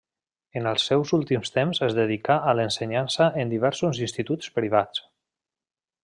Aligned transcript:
En 0.59 0.69
els 0.69 0.85
seus 0.91 1.11
últims 1.17 1.51
temps 1.57 1.81
es 1.89 1.93
dedicà 1.99 2.37
a 2.51 2.55
l'ensenyança 2.59 3.27
en 3.43 3.51
diversos 3.55 4.01
instituts 4.09 4.55
privats. 4.59 5.05